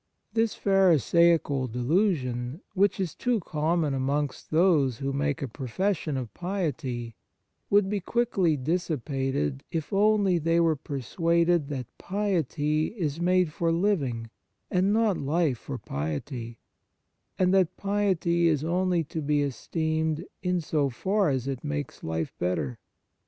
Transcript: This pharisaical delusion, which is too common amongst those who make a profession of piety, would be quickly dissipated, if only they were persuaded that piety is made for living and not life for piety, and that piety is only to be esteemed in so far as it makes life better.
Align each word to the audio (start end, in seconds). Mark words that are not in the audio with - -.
This 0.33 0.55
pharisaical 0.55 1.67
delusion, 1.67 2.61
which 2.73 2.99
is 2.99 3.13
too 3.13 3.39
common 3.41 3.93
amongst 3.93 4.49
those 4.49 4.97
who 4.97 5.13
make 5.13 5.43
a 5.43 5.47
profession 5.47 6.17
of 6.17 6.33
piety, 6.33 7.13
would 7.69 7.87
be 7.87 7.99
quickly 7.99 8.57
dissipated, 8.57 9.63
if 9.71 9.93
only 9.93 10.39
they 10.39 10.59
were 10.59 10.75
persuaded 10.75 11.67
that 11.67 11.85
piety 11.99 12.87
is 12.97 13.21
made 13.21 13.53
for 13.53 13.71
living 13.71 14.31
and 14.71 14.91
not 14.91 15.19
life 15.19 15.59
for 15.59 15.77
piety, 15.77 16.57
and 17.37 17.53
that 17.53 17.77
piety 17.77 18.47
is 18.47 18.63
only 18.63 19.03
to 19.03 19.21
be 19.21 19.43
esteemed 19.43 20.25
in 20.41 20.61
so 20.61 20.89
far 20.89 21.29
as 21.29 21.47
it 21.47 21.63
makes 21.63 22.03
life 22.03 22.33
better. 22.39 22.79